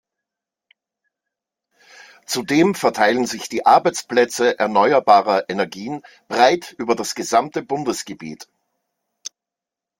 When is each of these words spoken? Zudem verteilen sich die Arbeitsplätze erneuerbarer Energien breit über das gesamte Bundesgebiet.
Zudem 2.25 2.73
verteilen 2.73 3.27
sich 3.27 3.49
die 3.49 3.67
Arbeitsplätze 3.67 4.57
erneuerbarer 4.57 5.47
Energien 5.47 6.01
breit 6.27 6.73
über 6.79 6.95
das 6.95 7.13
gesamte 7.13 7.61
Bundesgebiet. 7.61 8.47